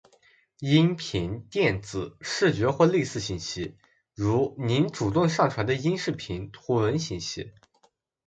[0.67, 3.77] ·音频、电子、视觉或类似信息。
[4.15, 7.53] 如您主动上传的音视频、图文信息。